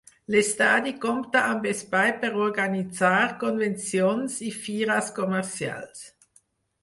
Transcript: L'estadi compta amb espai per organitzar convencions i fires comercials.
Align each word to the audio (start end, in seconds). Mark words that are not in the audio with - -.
L'estadi 0.33 0.91
compta 1.01 1.41
amb 1.49 1.65
espai 1.71 2.13
per 2.23 2.31
organitzar 2.45 3.19
convencions 3.43 4.37
i 4.47 4.49
fires 4.63 5.11
comercials. 5.21 6.01